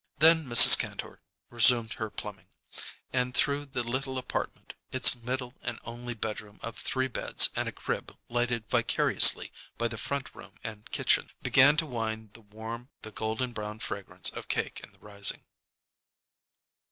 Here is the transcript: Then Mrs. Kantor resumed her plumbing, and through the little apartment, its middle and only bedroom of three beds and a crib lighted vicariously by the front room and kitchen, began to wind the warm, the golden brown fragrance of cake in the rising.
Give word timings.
Then 0.17 0.45
Mrs. 0.45 0.79
Kantor 0.79 1.21
resumed 1.51 1.93
her 1.93 2.09
plumbing, 2.09 2.47
and 3.13 3.35
through 3.35 3.67
the 3.67 3.83
little 3.83 4.17
apartment, 4.17 4.73
its 4.91 5.13
middle 5.15 5.53
and 5.61 5.77
only 5.83 6.15
bedroom 6.15 6.59
of 6.63 6.75
three 6.75 7.07
beds 7.07 7.51
and 7.55 7.69
a 7.69 7.71
crib 7.71 8.17
lighted 8.27 8.67
vicariously 8.67 9.51
by 9.77 9.87
the 9.87 9.99
front 9.99 10.33
room 10.33 10.55
and 10.63 10.89
kitchen, 10.89 11.29
began 11.43 11.77
to 11.77 11.85
wind 11.85 12.33
the 12.33 12.41
warm, 12.41 12.89
the 13.03 13.11
golden 13.11 13.51
brown 13.53 13.77
fragrance 13.77 14.31
of 14.31 14.47
cake 14.47 14.79
in 14.79 14.91
the 14.91 14.97
rising. 14.97 15.45